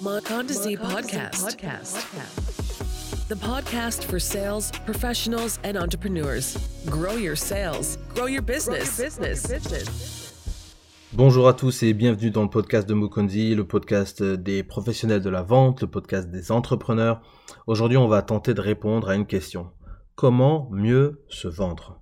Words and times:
Mondesi 0.00 0.76
podcast. 0.76 1.42
podcast. 1.42 2.06
The 3.28 3.34
podcast 3.34 4.04
for 4.04 4.20
sales 4.20 4.70
professionals 4.86 5.58
and 5.64 5.76
entrepreneurs. 5.76 6.56
Grow 6.86 7.16
your 7.16 7.34
sales, 7.34 7.98
grow 8.14 8.26
your 8.26 8.42
business. 8.42 9.00
Bonjour 11.12 11.48
à 11.48 11.52
tous 11.52 11.82
et 11.82 11.94
bienvenue 11.94 12.30
dans 12.30 12.44
le 12.44 12.48
podcast 12.48 12.88
de 12.88 12.94
Mokonzi, 12.94 13.56
le 13.56 13.66
podcast 13.66 14.22
des 14.22 14.62
professionnels 14.62 15.22
de 15.22 15.30
la 15.30 15.42
vente, 15.42 15.80
le 15.80 15.88
podcast 15.88 16.30
des 16.30 16.52
entrepreneurs. 16.52 17.20
Aujourd'hui, 17.66 17.96
on 17.96 18.06
va 18.06 18.22
tenter 18.22 18.54
de 18.54 18.60
répondre 18.60 19.08
à 19.08 19.16
une 19.16 19.26
question. 19.26 19.72
Comment 20.14 20.68
mieux 20.70 21.24
se 21.28 21.48
vendre? 21.48 22.00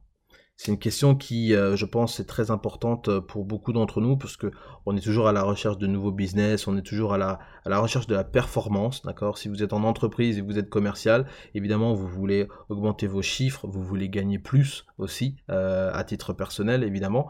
C'est 0.56 0.72
une 0.72 0.78
question 0.78 1.14
qui, 1.14 1.54
euh, 1.54 1.76
je 1.76 1.84
pense, 1.84 2.18
est 2.18 2.24
très 2.24 2.50
importante 2.50 3.08
euh, 3.08 3.20
pour 3.20 3.44
beaucoup 3.44 3.74
d'entre 3.74 4.00
nous 4.00 4.16
parce 4.16 4.38
que 4.38 4.50
on 4.86 4.96
est 4.96 5.02
toujours 5.02 5.28
à 5.28 5.32
la 5.32 5.42
recherche 5.42 5.76
de 5.76 5.86
nouveaux 5.86 6.12
business, 6.12 6.66
on 6.66 6.78
est 6.78 6.82
toujours 6.82 7.12
à 7.12 7.18
la, 7.18 7.78
recherche 7.78 8.06
de 8.06 8.14
la 8.14 8.24
performance, 8.24 9.02
d'accord? 9.02 9.36
Si 9.36 9.48
vous 9.48 9.62
êtes 9.62 9.74
en 9.74 9.84
entreprise 9.84 10.38
et 10.38 10.40
vous 10.40 10.58
êtes 10.58 10.70
commercial, 10.70 11.26
évidemment, 11.54 11.92
vous 11.92 12.08
voulez 12.08 12.48
augmenter 12.70 13.06
vos 13.06 13.20
chiffres, 13.20 13.66
vous 13.66 13.82
voulez 13.82 14.08
gagner 14.08 14.38
plus 14.38 14.86
aussi, 14.96 15.36
euh, 15.50 15.90
à 15.92 16.04
titre 16.04 16.32
personnel, 16.32 16.84
évidemment. 16.84 17.28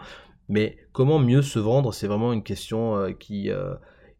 Mais 0.48 0.78
comment 0.92 1.18
mieux 1.18 1.42
se 1.42 1.58
vendre, 1.58 1.92
c'est 1.92 2.06
vraiment 2.06 2.32
une 2.32 2.44
question 2.44 3.12
qui, 3.18 3.50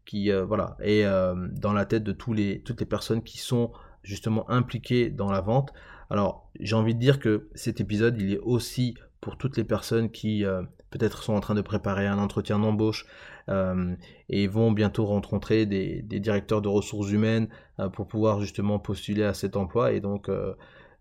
qui 0.05 0.29
voilà, 0.29 0.75
est 0.81 1.05
dans 1.53 1.71
la 1.71 1.85
tête 1.85 2.03
de 2.03 2.11
tous 2.11 2.33
les, 2.33 2.61
toutes 2.63 2.81
les 2.81 2.85
personnes 2.85 3.23
qui 3.23 3.37
sont 3.37 3.71
justement 4.03 4.49
impliquées 4.49 5.09
dans 5.09 5.31
la 5.31 5.39
vente. 5.39 5.71
Alors, 6.09 6.49
j'ai 6.59 6.75
envie 6.75 6.95
de 6.95 6.99
dire 6.99 7.19
que 7.19 7.49
cet 7.53 7.81
épisode, 7.81 8.19
il 8.19 8.33
est 8.33 8.39
aussi 8.39 8.95
pour 9.21 9.37
toutes 9.37 9.57
les 9.57 9.63
personnes 9.63 10.09
qui 10.09 10.45
euh, 10.45 10.61
peut-être 10.89 11.23
sont 11.23 11.33
en 11.33 11.39
train 11.39 11.55
de 11.55 11.61
préparer 11.61 12.07
un 12.07 12.17
entretien 12.17 12.59
d'embauche 12.59 13.05
euh, 13.49 13.95
et 14.29 14.47
vont 14.47 14.71
bientôt 14.71 15.05
rencontrer 15.05 15.65
des, 15.65 16.01
directeurs 16.01 16.61
de 16.61 16.69
ressources 16.69 17.11
humaines 17.11 17.49
euh, 17.79 17.89
pour 17.89 18.07
pouvoir 18.07 18.39
justement 18.39 18.79
postuler 18.79 19.23
à 19.23 19.33
cet 19.33 19.57
emploi. 19.57 19.91
Et 19.91 19.99
donc, 19.99 20.29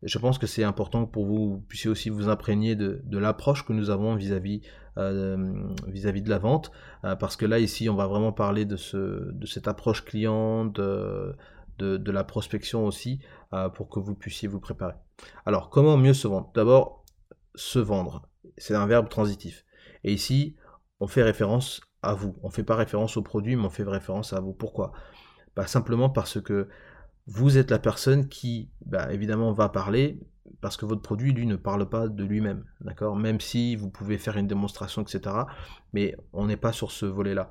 je 0.02 0.18
pense 0.18 0.38
que 0.38 0.46
c'est 0.46 0.64
important 0.64 1.06
pour 1.06 1.26
vous, 1.26 1.62
puissiez 1.68 1.90
aussi 1.90 2.10
vous 2.10 2.28
imprégner 2.28 2.74
de, 2.74 3.18
l'approche 3.18 3.64
que 3.64 3.72
nous 3.72 3.90
avons 3.90 4.14
vis-à-vis 4.14 4.62
vis-à-vis 5.86 6.22
de 6.22 6.30
la 6.30 6.38
vente, 6.38 6.72
parce 7.02 7.36
que 7.36 7.44
là 7.44 7.58
ici, 7.58 7.90
on 7.90 7.96
va 7.96 8.06
vraiment 8.06 8.32
parler 8.32 8.64
de, 8.64 8.76
ce, 8.76 9.30
de 9.30 9.44
cette 9.44 9.68
approche 9.68 10.02
client, 10.06 10.64
de, 10.64 11.36
de, 11.78 12.10
la 12.10 12.24
prospection 12.24 12.86
aussi, 12.86 13.20
pour 13.74 13.88
que 13.88 14.00
vous 14.00 14.14
puissiez 14.14 14.48
vous 14.48 14.60
préparer. 14.60 14.94
Alors, 15.44 15.70
comment 15.70 15.96
mieux 15.96 16.14
se 16.14 16.28
vendre? 16.28 16.50
D'abord, 16.54 17.04
se 17.54 17.78
vendre. 17.78 18.28
C'est 18.58 18.74
un 18.74 18.86
verbe 18.86 19.08
transitif. 19.08 19.64
Et 20.04 20.12
ici, 20.12 20.56
on 21.00 21.06
fait 21.06 21.22
référence 21.22 21.80
à 22.02 22.14
vous. 22.14 22.36
On 22.42 22.48
ne 22.48 22.52
fait 22.52 22.62
pas 22.62 22.76
référence 22.76 23.16
au 23.16 23.22
produit, 23.22 23.56
mais 23.56 23.64
on 23.64 23.70
fait 23.70 23.82
référence 23.82 24.32
à 24.32 24.40
vous. 24.40 24.52
Pourquoi? 24.52 24.92
Bah, 25.54 25.66
Simplement 25.66 26.10
parce 26.10 26.40
que 26.40 26.68
vous 27.26 27.58
êtes 27.58 27.70
la 27.70 27.78
personne 27.78 28.28
qui, 28.28 28.70
bah, 28.84 29.12
évidemment, 29.12 29.52
va 29.52 29.68
parler, 29.68 30.20
parce 30.60 30.76
que 30.76 30.86
votre 30.86 31.02
produit, 31.02 31.32
lui, 31.32 31.46
ne 31.46 31.56
parle 31.56 31.88
pas 31.88 32.08
de 32.08 32.24
lui-même. 32.24 32.64
D'accord? 32.80 33.16
Même 33.16 33.40
si 33.40 33.76
vous 33.76 33.90
pouvez 33.90 34.18
faire 34.18 34.36
une 34.36 34.46
démonstration, 34.46 35.02
etc. 35.02 35.34
Mais 35.92 36.16
on 36.32 36.46
n'est 36.46 36.56
pas 36.56 36.72
sur 36.72 36.90
ce 36.92 37.06
volet-là. 37.06 37.50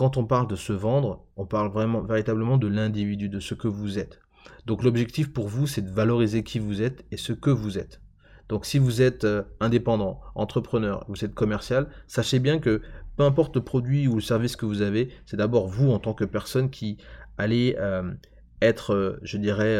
Quand 0.00 0.16
on 0.16 0.24
parle 0.24 0.48
de 0.48 0.56
se 0.56 0.72
vendre, 0.72 1.26
on 1.36 1.44
parle 1.44 1.70
vraiment, 1.70 2.00
véritablement 2.00 2.56
de 2.56 2.66
l'individu, 2.68 3.28
de 3.28 3.38
ce 3.38 3.52
que 3.52 3.68
vous 3.68 3.98
êtes. 3.98 4.18
Donc 4.64 4.82
l'objectif 4.82 5.30
pour 5.30 5.48
vous, 5.48 5.66
c'est 5.66 5.82
de 5.82 5.90
valoriser 5.90 6.42
qui 6.42 6.58
vous 6.58 6.80
êtes 6.80 7.04
et 7.10 7.18
ce 7.18 7.34
que 7.34 7.50
vous 7.50 7.76
êtes. 7.76 8.00
Donc 8.48 8.64
si 8.64 8.78
vous 8.78 9.02
êtes 9.02 9.24
euh, 9.24 9.42
indépendant, 9.60 10.22
entrepreneur, 10.34 11.04
vous 11.06 11.22
êtes 11.22 11.34
commercial, 11.34 11.86
sachez 12.06 12.38
bien 12.38 12.60
que 12.60 12.80
peu 13.18 13.24
importe 13.24 13.54
le 13.56 13.62
produit 13.62 14.08
ou 14.08 14.14
le 14.14 14.22
service 14.22 14.56
que 14.56 14.64
vous 14.64 14.80
avez, 14.80 15.10
c'est 15.26 15.36
d'abord 15.36 15.68
vous 15.68 15.90
en 15.90 15.98
tant 15.98 16.14
que 16.14 16.24
personne 16.24 16.70
qui 16.70 16.96
allez 17.36 17.76
euh, 17.78 18.10
être, 18.62 18.94
euh, 18.94 19.20
je 19.20 19.36
dirais, 19.36 19.78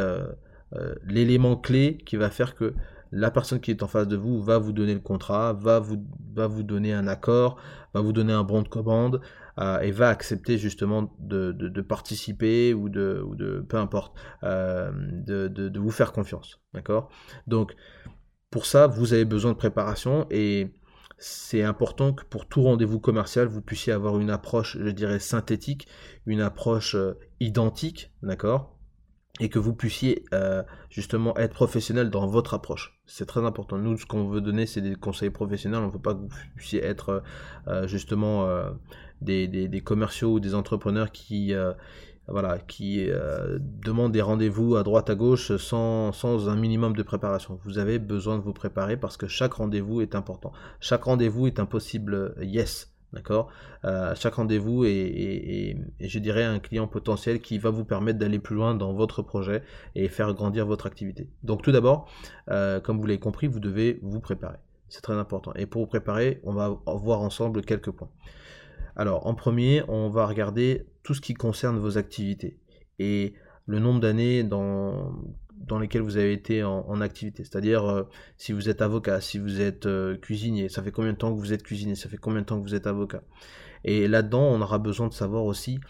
l'élément 1.02 1.56
clé 1.56 1.96
qui 2.04 2.16
va 2.16 2.28
faire 2.28 2.54
que 2.54 2.74
la 3.10 3.30
personne 3.30 3.58
qui 3.58 3.70
est 3.70 3.82
en 3.82 3.88
face 3.88 4.06
de 4.06 4.16
vous 4.16 4.42
va 4.42 4.58
vous 4.58 4.72
donner 4.72 4.92
le 4.92 5.00
contrat, 5.00 5.54
va 5.54 5.80
vous, 5.80 6.04
va 6.34 6.46
vous 6.46 6.62
donner 6.62 6.92
un 6.92 7.08
accord, 7.08 7.56
va 7.94 8.02
vous 8.02 8.12
donner 8.12 8.34
un 8.34 8.44
bon 8.44 8.60
de 8.60 8.68
commande 8.68 9.22
et 9.60 9.90
va 9.90 10.08
accepter 10.08 10.56
justement 10.56 11.14
de, 11.18 11.80
participer 11.82 12.72
ou 12.74 12.88
de, 12.88 13.64
peu 13.68 13.76
importe, 13.76 14.16
de, 14.42 15.48
de, 15.48 15.78
vous 15.78 15.90
faire 15.90 16.12
confiance. 16.12 16.60
D'accord? 16.74 17.10
Donc, 17.46 17.74
pour 18.50 18.66
ça, 18.66 18.86
vous 18.86 19.12
avez 19.12 19.24
besoin 19.24 19.52
de 19.52 19.56
préparation 19.56 20.26
et 20.30 20.74
c'est 21.20 21.62
important 21.62 22.14
que 22.14 22.24
pour 22.24 22.46
tout 22.46 22.62
rendez-vous 22.62 22.98
commercial, 22.98 23.46
vous 23.46 23.60
puissiez 23.60 23.92
avoir 23.92 24.18
une 24.18 24.30
approche, 24.30 24.78
je 24.80 24.88
dirais, 24.88 25.18
synthétique, 25.18 25.86
une 26.24 26.40
approche 26.40 26.94
euh, 26.94 27.18
identique, 27.40 28.10
d'accord? 28.22 28.79
Et 29.40 29.48
que 29.48 29.58
vous 29.58 29.74
puissiez 29.74 30.24
euh, 30.32 30.62
justement 30.90 31.36
être 31.36 31.54
professionnel 31.54 32.10
dans 32.10 32.26
votre 32.26 32.54
approche. 32.54 33.00
C'est 33.06 33.26
très 33.26 33.44
important. 33.44 33.78
Nous, 33.78 33.96
ce 33.96 34.06
qu'on 34.06 34.28
veut 34.28 34.40
donner, 34.40 34.66
c'est 34.66 34.80
des 34.82 34.94
conseils 34.94 35.30
professionnels. 35.30 35.80
On 35.80 35.86
ne 35.86 35.92
veut 35.92 35.98
pas 35.98 36.14
que 36.14 36.20
vous 36.20 36.28
puissiez 36.54 36.84
être 36.84 37.22
euh, 37.66 37.88
justement 37.88 38.48
des, 39.20 39.48
des, 39.48 39.80
commerciaux 39.80 40.34
ou 40.34 40.40
des 40.40 40.54
entrepreneurs 40.54 41.10
qui, 41.10 41.54
voilà, 42.30 42.58
qui 42.58 43.10
euh, 43.10 43.58
demande 43.60 44.12
des 44.12 44.22
rendez-vous 44.22 44.76
à 44.76 44.82
droite 44.82 45.10
à 45.10 45.14
gauche 45.14 45.56
sans, 45.56 46.12
sans, 46.12 46.48
un 46.48 46.56
minimum 46.56 46.94
de 46.94 47.02
préparation. 47.02 47.58
Vous 47.64 47.78
avez 47.78 47.98
besoin 47.98 48.38
de 48.38 48.42
vous 48.42 48.52
préparer 48.52 48.96
parce 48.96 49.16
que 49.16 49.26
chaque 49.26 49.54
rendez-vous 49.54 50.00
est 50.00 50.14
important. 50.14 50.52
Chaque 50.78 51.04
rendez-vous 51.04 51.46
est 51.46 51.58
un 51.58 51.66
possible 51.66 52.34
yes. 52.40 52.89
D'accord? 53.12 53.48
Euh, 53.84 54.14
Chaque 54.14 54.34
rendez-vous 54.34 54.84
est, 54.84 55.76
je 56.00 56.18
dirais, 56.18 56.44
un 56.44 56.60
client 56.60 56.86
potentiel 56.86 57.40
qui 57.40 57.58
va 57.58 57.70
vous 57.70 57.84
permettre 57.84 58.18
d'aller 58.18 58.38
plus 58.38 58.54
loin 58.54 58.74
dans 58.74 58.92
votre 58.92 59.22
projet 59.22 59.62
et 59.96 60.08
faire 60.08 60.32
grandir 60.34 60.66
votre 60.66 60.86
activité. 60.86 61.28
Donc 61.42 61.62
tout 61.62 61.72
d'abord, 61.72 62.08
euh, 62.50 62.80
comme 62.80 62.98
vous 62.98 63.06
l'avez 63.06 63.18
compris, 63.18 63.48
vous 63.48 63.60
devez 63.60 63.98
vous 64.02 64.20
préparer. 64.20 64.58
C'est 64.88 65.02
très 65.02 65.14
important. 65.14 65.52
Et 65.54 65.66
pour 65.66 65.82
vous 65.82 65.88
préparer, 65.88 66.40
on 66.44 66.52
va 66.52 66.80
voir 66.86 67.20
ensemble 67.20 67.62
quelques 67.62 67.90
points. 67.90 68.10
Alors, 68.96 69.26
en 69.26 69.34
premier, 69.34 69.82
on 69.88 70.08
va 70.10 70.26
regarder 70.26 70.86
tout 71.02 71.14
ce 71.14 71.20
qui 71.20 71.34
concerne 71.34 71.78
vos 71.78 71.96
activités 71.96 72.58
et 72.98 73.34
le 73.66 73.78
nombre 73.78 74.00
d'années 74.00 74.42
dans, 75.60 75.78
lesquelles 75.78 76.02
vous 76.02 76.16
avez 76.16 76.32
été 76.32 76.64
en, 76.64 77.00
activité. 77.00 77.44
C'est-à-dire, 77.44 77.84
euh, 77.84 78.02
si 78.36 78.52
vous 78.52 78.68
êtes 78.68 78.82
avocat, 78.82 79.20
si 79.20 79.38
vous 79.38 79.60
êtes 79.60 79.86
euh, 79.86 80.16
cuisinier, 80.16 80.68
ça 80.68 80.82
fait 80.82 80.90
combien 80.90 81.12
de 81.12 81.18
temps 81.18 81.34
que 81.34 81.38
vous 81.38 81.52
êtes 81.52 81.62
cuisinier, 81.62 81.94
ça 81.94 82.08
fait 82.08 82.16
combien 82.16 82.40
de 82.40 82.46
temps 82.46 82.58
que 82.58 82.64
vous 82.64 82.74
êtes 82.74 82.86
avocat? 82.86 83.22
Et 83.84 84.08
là-dedans, 84.08 84.42
on 84.42 84.60
aura 84.60 84.78
besoin 84.78 85.08
de 85.08 85.12
savoir 85.12 85.44
aussi 85.44 85.80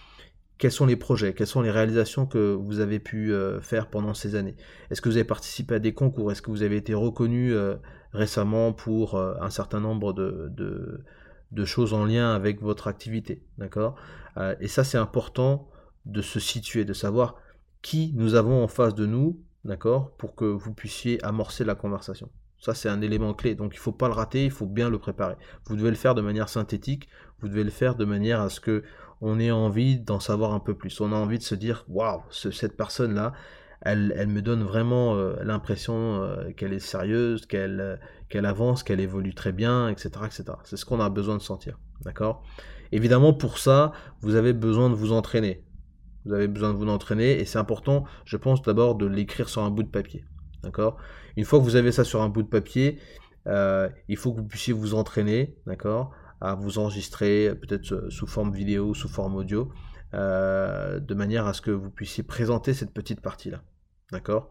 quels 0.59 0.71
sont 0.71 0.87
les 0.87 0.97
projets, 0.97 1.33
quelles 1.33 1.47
sont 1.47 1.63
les 1.63 1.71
réalisations 1.71 2.27
que 2.27 2.53
vous 2.53 2.81
avez 2.81 2.99
pu 2.99 3.33
euh, 3.33 3.61
faire 3.61 3.89
pendant 3.89 4.15
ces 4.15 4.35
années. 4.35 4.57
Est-ce 4.91 5.01
que 5.01 5.09
vous 5.09 5.17
avez 5.17 5.25
participé 5.25 5.77
à 5.77 5.79
des 5.79 5.95
concours? 5.95 6.31
Est-ce 6.31 6.43
que 6.43 6.51
vous 6.51 6.63
avez 6.63 6.77
été 6.77 6.95
reconnu 6.95 7.55
récemment 8.13 8.73
pour 8.73 9.19
un 9.19 9.51
certain 9.51 9.81
nombre 9.81 10.13
de, 10.13 10.53
de 11.53 11.65
choses 11.65 11.95
en 11.95 12.05
lien 12.05 12.35
avec 12.35 12.61
votre 12.61 12.89
activité, 12.89 13.43
d'accord? 13.57 13.97
Et 14.61 14.69
ça, 14.69 14.85
c'est 14.85 14.99
important 14.99 15.69
de 16.07 16.23
se 16.23 16.41
situer, 16.41 16.85
de 16.85 16.93
savoir 16.93 17.37
qui 17.83 18.13
nous 18.15 18.35
avons 18.35 18.63
en 18.63 18.69
face 18.69 18.95
de 18.95 19.07
nous, 19.07 19.41
d'accord 19.65 20.13
Pour 20.17 20.35
que 20.35 20.45
vous 20.45 20.73
puissiez 20.73 21.23
amorcer 21.25 21.65
la 21.65 21.75
conversation. 21.75 22.31
Ça, 22.59 22.75
c'est 22.75 22.89
un 22.89 23.01
élément 23.01 23.33
clé. 23.33 23.55
Donc, 23.55 23.73
il 23.75 23.79
ne 23.79 23.83
faut 23.83 23.93
pas 23.93 24.09
le 24.09 24.15
rater, 24.15 24.45
il 24.45 24.51
faut 24.51 24.67
bien 24.67 24.91
le 24.91 24.99
préparer. 24.99 25.37
Vous 25.65 25.77
devez 25.77 25.91
le 25.91 25.97
faire 25.97 26.15
de 26.15 26.21
manière 26.21 26.49
synthétique. 26.49 27.09
Vous 27.41 27.49
devez 27.49 27.65
le 27.65 27.71
faire 27.71 27.95
de 27.95 28.05
manière 28.05 28.41
à 28.41 28.51
ce 28.51 28.61
que 28.61 28.85
on 29.23 29.39
ait 29.39 29.51
envie 29.51 29.99
d'en 29.99 30.21
savoir 30.21 30.53
un 30.53 30.61
peu 30.61 30.75
plus. 30.75 31.01
On 31.01 31.13
a 31.13 31.17
envie 31.17 31.39
de 31.39 31.43
se 31.43 31.55
dire, 31.55 31.85
waouh, 31.89 32.23
cette 32.31 32.77
personne-là, 32.77 33.33
elle, 33.83 34.29
me 34.29 34.43
donne 34.43 34.63
vraiment 34.63 35.15
euh, 35.15 35.37
l'impression 35.43 36.23
euh, 36.23 36.53
qu'elle 36.53 36.73
est 36.73 36.81
sérieuse, 36.81 37.47
qu'elle 37.47 37.81
euh, 37.81 37.97
qu'elle 38.29 38.47
avance, 38.47 38.83
qu'elle 38.83 39.01
évolue 39.01 39.35
très 39.35 39.53
bien, 39.53 39.89
etc. 39.89 40.11
etc. 40.25 40.45
C'est 40.65 40.77
ce 40.77 40.85
qu'on 40.85 41.01
a 41.01 41.11
besoin 41.11 41.37
de 41.37 41.43
sentir. 41.43 41.79
D'accord? 42.03 42.45
Évidemment, 42.93 43.33
pour 43.33 43.59
ça, 43.59 43.93
vous 44.21 44.37
avez 44.37 44.53
besoin 44.53 44.89
de 44.89 44.95
vous 44.95 45.13
entraîner. 45.13 45.65
Vous 46.25 46.33
avez 46.33 46.49
besoin 46.49 46.73
de 46.73 46.77
vous 46.77 46.89
entraîner 46.89 47.41
et 47.41 47.45
c'est 47.45 47.59
important, 47.59 48.05
je 48.25 48.37
pense, 48.37 48.63
d'abord 48.63 48.95
de 48.95 49.07
l'écrire 49.07 49.49
sur 49.49 49.63
un 49.63 49.71
bout 49.71 49.83
de 49.83 49.89
papier. 49.89 50.25
D'accord? 50.63 50.99
Une 51.37 51.45
fois 51.45 51.59
que 51.59 51.65
vous 51.65 51.77
avez 51.77 51.93
ça 51.93 52.05
sur 52.05 52.21
un 52.21 52.29
bout 52.29 52.43
de 52.43 52.49
papier, 52.49 52.99
il 53.47 54.17
faut 54.17 54.33
que 54.33 54.41
vous 54.41 54.47
puissiez 54.47 54.73
vous 54.75 54.95
entraîner, 54.95 55.57
d'accord? 55.67 56.13
À 56.43 56.55
vous 56.55 56.79
enregistrer, 56.79 57.55
peut-être 57.55 58.11
sous 58.11 58.27
forme 58.27 58.53
vidéo, 58.53 58.95
sous 58.95 59.09
forme 59.09 59.37
audio, 59.37 59.73
de 60.13 61.15
manière 61.15 61.47
à 61.47 61.55
ce 61.55 61.63
que 61.63 61.71
vous 61.71 61.91
puissiez 61.91 62.23
présenter 62.23 62.75
cette 62.75 62.93
petite 62.93 63.21
partie-là. 63.21 63.63
D'accord? 64.13 64.51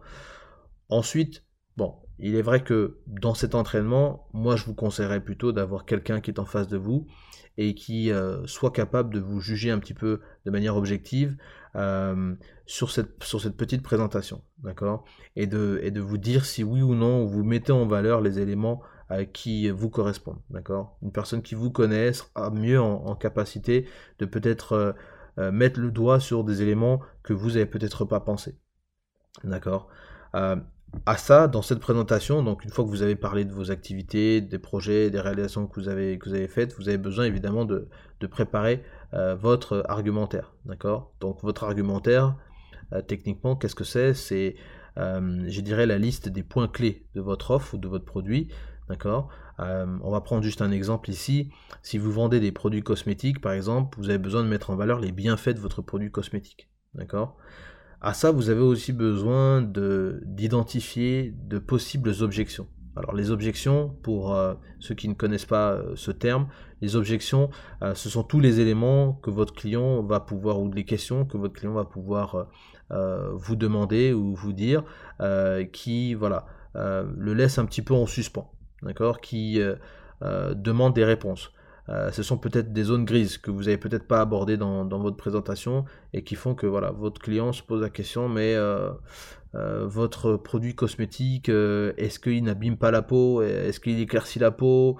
Ensuite, 0.90 1.44
bon, 1.80 1.96
il 2.20 2.36
est 2.36 2.42
vrai 2.42 2.62
que 2.62 2.98
dans 3.08 3.34
cet 3.34 3.56
entraînement, 3.56 4.28
moi 4.34 4.58
je 4.58 4.66
vous 4.66 4.76
conseillerais 4.76 5.22
plutôt 5.22 5.54
d'avoir 5.54 5.86
quelqu'un 5.86 6.20
qui 6.20 6.30
est 6.30 6.40
en 6.40 6.46
face 6.46 6.68
de 6.68 6.78
vous 6.78 7.08
et 7.58 7.74
qui 7.74 8.12
euh, 8.12 8.46
soit 8.46 8.72
capable 8.72 9.14
de 9.14 9.22
vous 9.22 9.40
juger 9.40 9.72
un 9.72 9.80
petit 9.80 9.94
peu 9.94 10.20
de 10.46 10.52
manière 10.52 10.76
objective 10.76 11.38
euh, 11.76 12.36
sur, 12.66 12.92
cette, 12.92 13.24
sur 13.24 13.40
cette 13.40 13.56
petite 13.56 13.82
présentation, 13.82 14.42
d'accord? 14.62 15.06
Et 15.38 15.48
de, 15.48 15.80
et 15.82 15.92
de 15.92 16.02
vous 16.02 16.18
dire 16.18 16.44
si 16.46 16.66
oui 16.66 16.82
ou 16.82 16.96
non 16.96 17.26
vous 17.26 17.46
mettez 17.46 17.72
en 17.72 17.86
valeur 17.86 18.20
les 18.20 18.40
éléments 18.40 18.82
euh, 19.12 19.24
qui 19.24 19.70
vous 19.70 19.90
correspondent, 19.90 20.42
d'accord? 20.50 20.98
Une 21.02 21.14
personne 21.14 21.42
qui 21.42 21.56
vous 21.56 21.72
connaît 21.72 22.12
sera 22.12 22.50
mieux 22.50 22.82
en, 22.82 23.16
capacité 23.16 23.88
de 24.20 24.26
peut-être 24.26 24.96
mettre 25.38 25.80
le 25.80 25.90
doigt 25.90 26.20
sur 26.20 26.44
des 26.44 26.62
éléments 26.62 27.00
que 27.24 27.32
vous 27.32 27.56
avez 27.56 27.66
peut-être 27.66 28.04
pas 28.04 28.20
pensé. 28.20 28.58
D'accord? 29.46 29.88
À 31.06 31.18
ça, 31.18 31.48
dans 31.48 31.62
cette 31.62 31.80
présentation, 31.80 32.44
donc 32.44 32.64
une 32.64 32.72
fois 32.72 32.84
que 32.84 32.90
vous 32.90 33.02
avez 33.02 33.16
parlé 33.16 33.46
de 33.46 33.52
vos 33.52 33.72
activités, 33.72 34.42
des 34.42 34.60
projets, 34.60 35.10
des 35.10 35.20
réalisations 35.20 35.68
que 35.68 35.80
vous 35.80 35.90
avez, 35.90 36.18
faites, 36.48 36.74
vous 36.78 36.90
avez 36.90 36.98
besoin 36.98 37.26
évidemment 37.26 37.66
de, 37.66 37.88
préparer 38.30 38.84
votre 39.12 39.84
argumentaire. 39.88 40.54
Donc 41.20 41.42
votre 41.42 41.64
argumentaire, 41.64 42.36
techniquement, 43.08 43.56
qu'est-ce 43.56 43.76
que 43.76 43.84
c'est? 43.84 44.14
C'est, 44.14 44.56
je 44.98 45.62
dirais, 45.62 45.86
la 45.86 45.98
liste 45.98 46.30
des 46.30 46.44
points 46.44 46.68
clés 46.68 47.06
de 47.16 47.22
votre 47.22 47.52
offre 47.52 47.76
ou 47.76 47.78
de 47.78 47.88
votre 47.88 48.06
produit. 48.06 48.50
D'accord? 48.88 49.30
On 49.60 50.12
va 50.12 50.22
prendre 50.22 50.44
juste 50.44 50.62
un 50.62 50.72
exemple 50.72 51.10
ici. 51.10 51.52
Si 51.82 51.98
vous 51.98 52.12
vendez 52.12 52.40
des 52.40 52.52
produits 52.52 52.84
cosmétiques, 52.84 53.42
par 53.42 53.54
exemple, 53.54 53.98
vous 54.00 54.10
avez 54.10 54.18
besoin 54.18 54.44
de 54.44 54.48
mettre 54.48 54.70
en 54.70 54.76
valeur 54.76 55.00
les 55.00 55.12
bienfaits 55.12 55.52
de 55.52 55.60
votre 55.60 55.82
produit 55.82 56.12
cosmétique. 56.12 56.70
D'accord? 56.96 57.38
À 58.02 58.14
ça, 58.14 58.32
vous 58.32 58.50
avez 58.50 58.62
aussi 58.62 58.94
besoin 58.94 59.62
d'identifier 59.62 61.34
de, 61.44 61.60
possibles 61.60 62.14
objections. 62.22 62.68
Alors 62.96 63.14
les 63.14 63.32
objections, 63.32 63.96
pour 64.04 64.36
euh, 64.36 64.56
ceux 64.80 64.96
qui 64.96 65.08
ne 65.08 65.14
connaissent 65.14 65.46
pas 65.46 65.72
euh, 65.72 65.94
ce 65.96 66.12
terme, 66.12 66.48
les 66.82 66.96
objections, 66.96 67.50
euh, 67.82 67.94
ce 67.96 68.10
sont 68.10 68.24
tous 68.24 68.40
les 68.40 68.60
éléments 68.60 69.14
que 69.14 69.30
votre 69.30 69.54
client 69.54 70.02
va 70.04 70.20
pouvoir, 70.20 70.60
ou 70.60 70.72
les 70.72 70.86
questions 70.86 71.26
que 71.26 71.38
votre 71.38 71.54
client 71.54 71.74
va 71.74 71.86
pouvoir 71.86 72.48
vous 73.36 73.56
demander 73.56 74.14
ou 74.14 74.34
vous 74.34 74.52
dire, 74.52 74.84
qui 75.72 76.16
voilà, 76.16 76.48
le 76.74 77.34
laisse 77.34 77.60
un 77.60 77.66
petit 77.66 77.84
peu 77.84 77.94
en 77.94 78.08
suspens, 78.08 78.52
d'accord, 78.82 79.22
qui 79.22 79.62
demande 80.22 80.96
des 80.96 81.06
réponses. 81.06 81.52
Euh, 81.90 82.12
ce 82.12 82.22
sont 82.24 82.38
peut-être 82.38 82.72
des 82.72 82.84
zones 82.84 83.06
grises 83.06 83.38
que 83.38 83.50
vous 83.50 83.64
n'avez 83.64 83.78
peut-être 83.78 84.08
pas 84.08 84.22
abordées 84.22 84.58
dans, 84.58 84.86
votre 84.86 85.18
présentation 85.18 85.86
et 86.14 86.24
qui 86.24 86.36
font 86.36 86.54
que 86.54 86.68
voilà, 86.68 86.92
votre 86.92 87.20
client 87.20 87.52
se 87.52 87.64
pose 87.64 87.82
la 87.82 87.90
question, 87.90 88.30
mais 88.30 88.54
euh, 88.54 88.92
euh, 89.56 89.88
votre 89.88 90.36
produit 90.36 90.76
cosmétique, 90.76 91.50
est-ce 91.50 92.20
qu'il 92.20 92.44
n'abîme 92.44 92.78
pas 92.78 92.92
la 92.92 93.02
peau? 93.02 93.42
Est-ce 93.42 93.80
qu'il 93.80 94.00
éclaircit 94.00 94.38
la 94.40 94.52
peau? 94.52 94.98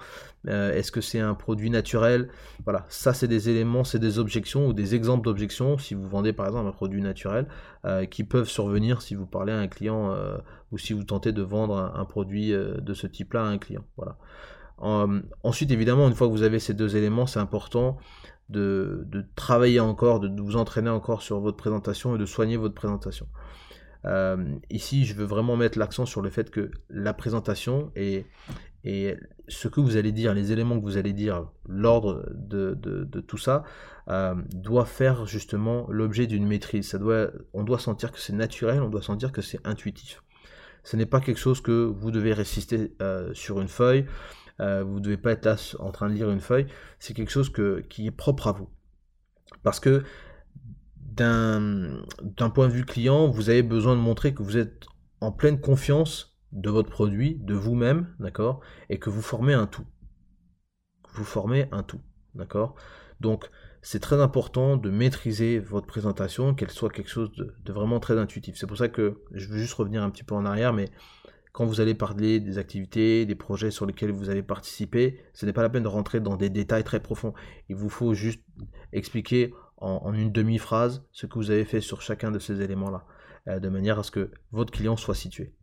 Est-ce 0.48 0.90
que 0.90 1.00
c'est 1.00 1.20
un 1.20 1.34
produit 1.34 1.70
naturel? 1.70 2.28
Voilà, 2.64 2.86
ça 2.88 3.12
c'est 3.12 3.28
des 3.28 3.50
éléments, 3.50 3.84
c'est 3.84 3.98
des 3.98 4.18
objections 4.18 4.66
ou 4.66 4.72
des 4.72 4.94
exemples 4.94 5.24
d'objections 5.24 5.78
si 5.78 5.94
vous 5.94 6.08
vendez 6.08 6.32
par 6.32 6.46
exemple 6.46 6.66
un 6.66 6.72
produit 6.72 7.02
naturel 7.02 7.46
qui 8.10 8.24
peuvent 8.24 8.48
survenir 8.48 9.02
si 9.02 9.14
vous 9.14 9.26
parlez 9.26 9.52
à 9.52 9.58
un 9.58 9.68
client 9.68 10.16
ou 10.72 10.78
si 10.78 10.94
vous 10.94 11.04
tentez 11.04 11.32
de 11.32 11.42
vendre 11.42 11.76
un, 11.76 11.92
un 11.94 12.04
produit 12.06 12.52
de 12.52 12.94
ce 12.94 13.06
type-là 13.06 13.42
à 13.42 13.46
un 13.46 13.58
client. 13.58 13.84
Voilà 13.96 14.16
ensuite, 14.80 15.70
évidemment, 15.70 16.08
une 16.08 16.14
fois 16.14 16.26
que 16.26 16.32
vous 16.32 16.42
avez 16.42 16.58
ces 16.58 16.74
deux 16.74 16.96
éléments, 16.96 17.26
c'est 17.26 17.40
important 17.40 17.98
de, 18.50 19.06
travailler 19.36 19.80
encore, 19.80 20.20
de, 20.20 20.40
vous 20.40 20.56
entraîner 20.56 20.90
encore 20.90 21.22
sur 21.22 21.40
votre 21.40 21.56
présentation 21.56 22.16
et 22.16 22.18
de 22.18 22.26
soigner 22.26 22.56
votre 22.56 22.74
présentation. 22.74 23.26
Euh, 24.06 24.56
ici, 24.70 25.04
je 25.04 25.14
veux 25.14 25.24
vraiment 25.24 25.56
mettre 25.56 25.78
l'accent 25.78 26.06
sur 26.06 26.22
le 26.22 26.30
fait 26.30 26.50
que 26.50 26.70
la 26.88 27.12
présentation 27.12 27.92
et, 27.94 28.26
ce 29.48 29.68
que 29.68 29.80
vous 29.80 29.98
allez 29.98 30.10
dire, 30.10 30.32
les 30.32 30.52
éléments 30.52 30.78
que 30.78 30.84
vous 30.84 30.96
allez 30.96 31.12
dire, 31.12 31.46
l'ordre 31.68 32.26
de, 32.32 33.20
tout 33.20 33.36
ça, 33.36 33.62
euh, 34.08 34.34
doit 34.54 34.86
faire 34.86 35.26
justement 35.26 35.86
l'objet 35.90 36.26
d'une 36.26 36.46
maîtrise. 36.46 36.88
Ça 36.88 36.98
doit, 36.98 37.30
on 37.52 37.62
doit 37.62 37.78
sentir 37.78 38.10
que 38.10 38.18
c'est 38.18 38.32
naturel, 38.32 38.80
on 38.80 38.88
doit 38.88 39.02
sentir 39.02 39.32
que 39.32 39.42
c'est 39.42 39.60
intuitif. 39.66 40.22
Ce 40.82 40.96
n'est 40.96 41.06
pas 41.06 41.20
quelque 41.20 41.38
chose 41.38 41.60
que 41.60 41.84
vous 41.84 42.10
devez 42.10 42.32
résister 42.32 42.94
euh, 43.02 43.34
sur 43.34 43.60
une 43.60 43.68
feuille. 43.68 44.06
Euh, 44.60 44.84
vous 44.84 44.96
ne 44.96 45.04
devez 45.04 45.16
pas 45.16 45.32
être 45.32 45.76
en 45.80 45.90
train 45.90 46.08
de 46.08 46.14
lire 46.14 46.30
une 46.30 46.40
feuille, 46.40 46.66
c'est 46.98 47.14
quelque 47.14 47.30
chose 47.30 47.52
qui 47.88 48.06
est 48.06 48.10
propre 48.10 48.48
à 48.48 48.52
vous. 48.52 48.68
Parce 49.62 49.80
que 49.80 50.04
d'un 50.96 52.50
point 52.54 52.68
de 52.68 52.72
vue 52.72 52.84
client, 52.84 53.28
vous 53.28 53.50
avez 53.50 53.62
besoin 53.62 53.96
de 53.96 54.00
montrer 54.00 54.32
que 54.32 54.42
vous 54.42 54.56
êtes 54.56 54.86
en 55.20 55.32
pleine 55.32 55.60
confiance 55.60 56.38
de 56.52 56.70
votre 56.70 56.88
produit, 56.88 57.36
de 57.36 57.54
vous-même, 57.54 58.14
d'accord, 58.18 58.60
et 58.88 58.98
que 58.98 59.10
vous 59.10 59.22
formez 59.22 59.54
un 59.54 59.66
tout. 59.66 59.84
Vous 61.12 61.24
formez 61.24 61.68
un 61.72 61.82
tout, 61.82 62.00
d'accord. 62.34 62.74
Donc 63.20 63.50
c'est 63.82 64.00
très 64.00 64.20
important 64.20 64.76
de 64.76 64.90
maîtriser 64.90 65.58
votre 65.58 65.86
présentation, 65.86 66.54
qu'elle 66.54 66.70
soit 66.70 66.90
quelque 66.90 67.10
chose 67.10 67.30
de 67.36 67.72
vraiment 67.72 68.00
très 68.00 68.18
intuitif. 68.18 68.56
C'est 68.56 68.66
pour 68.66 68.76
ça 68.76 68.88
que 68.88 69.22
je 69.32 69.48
veux 69.48 69.58
juste 69.58 69.74
revenir 69.74 70.02
un 70.02 70.10
petit 70.10 70.24
peu 70.24 70.34
en 70.34 70.44
arrière, 70.44 70.72
mais 70.72 70.90
quand 71.52 71.66
vous 71.66 71.80
allez 71.80 71.94
parler 71.94 72.40
des 72.40 72.58
activités, 72.58 73.26
des 73.26 73.34
projets 73.34 73.70
sur 73.70 73.86
lesquels 73.86 74.12
vous 74.12 74.30
allez 74.30 74.42
participer, 74.42 75.20
ce 75.32 75.46
n'est 75.46 75.52
pas 75.52 75.62
la 75.62 75.68
peine 75.68 75.82
de 75.82 75.88
rentrer 75.88 76.20
dans 76.20 76.36
des 76.36 76.48
détails 76.48 76.84
très 76.84 77.00
profonds. 77.00 77.34
Il 77.68 77.76
vous 77.76 77.88
faut 77.88 78.14
juste 78.14 78.42
expliquer 78.92 79.52
en, 79.76 80.12
une 80.12 80.30
demi-phrase 80.30 81.04
ce 81.12 81.26
que 81.26 81.34
vous 81.34 81.50
avez 81.50 81.64
fait 81.64 81.80
sur 81.80 82.02
chacun 82.02 82.30
de 82.30 82.38
ces 82.38 82.62
éléments-là, 82.62 83.04
euh, 83.48 83.58
de 83.58 83.68
manière 83.68 83.98
à 83.98 84.02
ce 84.02 84.10
que 84.10 84.30
votre 84.52 84.72
client 84.72 84.96
soit 84.96 85.14
situé. 85.14 85.54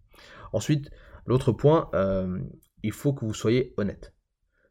Ensuite, 0.52 0.90
l'autre 1.26 1.52
point, 1.52 1.90
euh, 1.94 2.40
il 2.84 2.92
faut 2.92 3.14
que 3.14 3.26
vous 3.26 3.34
soyez 3.34 3.74
honnête. 3.78 4.14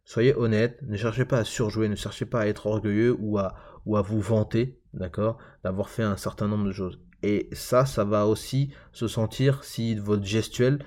Soyez 0.05 0.35
honnête, 0.37 0.79
ne 0.83 0.97
cherchez 0.97 1.25
pas 1.25 1.39
à 1.39 1.45
surjouer, 1.45 1.89
ne 1.89 1.97
cherchez 1.97 2.27
pas 2.27 2.43
à 2.43 2.47
être 2.47 2.67
orgueilleux 2.67 3.17
ou 3.19 3.39
à, 3.39 3.57
ou 3.87 3.97
à 3.97 4.03
vous 4.03 4.21
vanter, 4.21 4.81
d'accord, 4.93 5.39
d'avoir 5.65 5.89
fait 5.89 6.03
un 6.03 6.17
certain 6.17 6.47
nombre 6.47 6.67
de 6.67 6.73
choses. 6.73 7.01
Et 7.23 7.49
ça, 7.53 7.87
ça 7.87 8.05
va 8.05 8.27
aussi 8.27 8.73
se 8.93 9.09
sentir 9.09 9.65
si 9.65 9.97
votre 9.97 10.25
gestuelle 10.25 10.79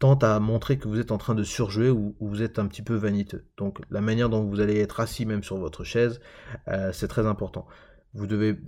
tente 0.00 0.24
à 0.24 0.40
montrer 0.40 0.78
que 0.78 0.88
vous 0.88 0.98
êtes 0.98 1.12
en 1.12 1.18
train 1.18 1.34
de 1.34 1.44
surjouer 1.44 1.90
ou, 1.90 2.16
vous 2.20 2.42
êtes 2.42 2.58
un 2.58 2.66
petit 2.66 2.82
peu 2.82 2.94
vaniteux. 2.94 3.46
Donc 3.58 3.80
la 3.90 4.00
manière 4.00 4.30
dont 4.30 4.42
vous 4.42 4.60
allez 4.60 4.80
être 4.80 4.98
assis 4.98 5.26
même 5.26 5.44
sur 5.44 5.58
votre 5.58 5.84
chaise, 5.84 6.20
euh, 6.68 6.90
c'est 6.92 7.06
très 7.06 7.26
important. 7.26 7.66
Vous 8.14 8.26
devez, 8.26 8.58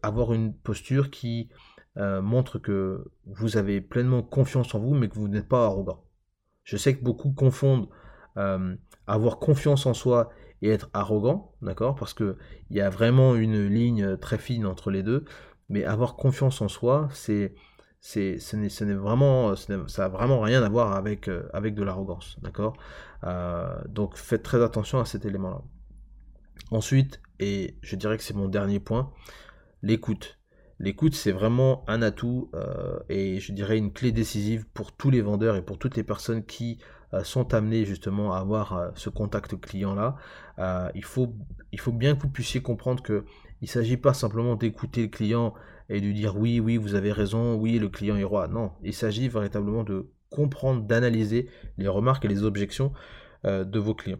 avoir 0.00 0.32
une 0.32 0.54
posture 0.54 1.10
qui 1.10 1.50
euh, 1.96 2.22
montre 2.22 2.58
que 2.58 3.04
vous 3.26 3.56
avez 3.56 3.80
pleinement 3.80 4.22
confiance 4.22 4.74
en 4.76 4.78
vous, 4.78 4.94
mais 4.94 5.08
que 5.08 5.16
vous 5.16 5.28
n'êtes 5.28 5.48
pas 5.48 5.64
arrogant. 5.64 6.04
Je 6.62 6.76
sais 6.76 6.96
que 6.96 7.02
beaucoup 7.02 7.32
confondent 7.32 7.88
euh, 8.36 8.76
avoir 9.08 9.40
confiance 9.40 9.86
en 9.86 9.92
soi 9.92 10.30
et 10.62 10.70
être 10.70 10.88
arrogant, 10.92 11.52
d'accord 11.62 11.96
Parce 11.96 12.14
qu'il 12.14 12.36
y 12.70 12.80
a 12.80 12.90
vraiment 12.90 13.34
une 13.34 13.66
ligne 13.66 14.16
très 14.18 14.38
fine 14.38 14.66
entre 14.66 14.92
les 14.92 15.02
deux. 15.02 15.24
Mais 15.68 15.84
avoir 15.84 16.14
confiance 16.14 16.62
en 16.62 16.68
soi, 16.68 17.08
c'est 17.12 17.54
c'est, 18.00 18.38
ce 18.38 18.56
n'est, 18.56 18.94
vraiment, 18.94 19.54
ça 19.56 19.76
n'a 19.98 20.08
vraiment 20.08 20.40
rien 20.40 20.62
à 20.62 20.68
voir 20.68 20.92
avec, 20.92 21.28
euh, 21.28 21.48
avec 21.52 21.74
de 21.74 21.82
l'arrogance, 21.82 22.36
d'accord? 22.42 22.76
Euh, 23.24 23.76
Donc 23.88 24.16
faites 24.16 24.42
très 24.42 24.62
attention 24.62 25.00
à 25.00 25.04
cet 25.04 25.24
élément-là. 25.24 25.62
Ensuite, 26.70 27.20
et 27.40 27.76
je 27.82 27.96
dirais 27.96 28.16
que 28.16 28.22
c'est 28.22 28.34
mon 28.34 28.48
dernier 28.48 28.80
point, 28.80 29.10
l'écoute. 29.82 30.38
L'écoute, 30.80 31.14
c'est 31.14 31.32
vraiment 31.32 31.84
un 31.88 32.02
atout 32.02 32.50
euh, 32.54 33.00
et 33.08 33.40
je 33.40 33.52
dirais 33.52 33.78
une 33.78 33.92
clé 33.92 34.12
décisive 34.12 34.64
pour 34.74 34.92
tous 34.92 35.10
les 35.10 35.20
vendeurs 35.20 35.56
et 35.56 35.62
pour 35.62 35.78
toutes 35.78 35.96
les 35.96 36.04
personnes 36.04 36.44
qui 36.44 36.78
sont 37.22 37.54
amenées 37.54 37.86
justement 37.86 38.34
à 38.34 38.38
avoir 38.38 38.92
ce 38.94 39.08
contact 39.08 39.58
client-là. 39.58 40.16
il, 40.94 41.04
faut, 41.04 41.34
il 41.72 41.80
faut 41.80 41.90
bien 41.90 42.14
que 42.14 42.20
vous 42.20 42.28
puissiez 42.28 42.60
comprendre 42.60 43.02
que 43.02 43.24
il 43.60 43.64
ne 43.64 43.70
s'agit 43.70 43.96
pas 43.96 44.14
simplement 44.14 44.56
d'écouter 44.56 45.02
le 45.02 45.08
client 45.08 45.54
et 45.88 46.00
de 46.00 46.12
dire 46.12 46.36
oui, 46.36 46.60
oui, 46.60 46.76
vous 46.76 46.94
avez 46.94 47.12
raison, 47.12 47.54
oui, 47.54 47.78
le 47.78 47.88
client 47.88 48.16
est 48.16 48.24
roi. 48.24 48.48
Non, 48.48 48.72
il 48.82 48.94
s'agit 48.94 49.28
véritablement 49.28 49.84
de 49.84 50.10
comprendre, 50.30 50.82
d'analyser 50.82 51.48
les 51.78 51.88
remarques 51.88 52.24
et 52.24 52.28
les 52.28 52.44
objections 52.44 52.92
euh, 53.44 53.64
de 53.64 53.78
vos 53.78 53.94
clients. 53.94 54.18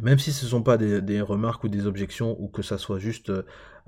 Même 0.00 0.18
si 0.18 0.32
ce 0.32 0.44
ne 0.44 0.50
sont 0.50 0.62
pas 0.62 0.76
des, 0.76 1.20
remarques 1.22 1.64
ou 1.64 1.68
des 1.68 1.86
objections 1.86 2.36
ou 2.38 2.48
que 2.48 2.60
ça 2.60 2.76
soit 2.76 2.98
juste 2.98 3.32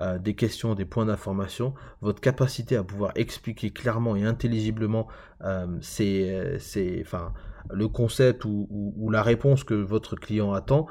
euh, 0.01 0.19
des 0.19 0.35
questions, 0.35 0.75
des 0.75 0.87
points 0.87 1.05
d'information, 1.05 1.75
votre 2.01 2.21
capacité 2.21 2.77
à 2.77 2.85
pouvoir 2.85 3.13
expliquer 3.15 3.71
clairement 3.71 4.17
et 4.17 4.25
intelligiblement 4.25 5.07
euh, 5.43 5.67
enfin, 7.03 7.35
le 7.71 7.89
concept 7.89 8.47
ou, 8.47 9.11
la 9.13 9.23
réponse 9.23 9.65
que 9.65 9.75
votre 9.75 10.17
client 10.17 10.55
attend, 10.55 10.87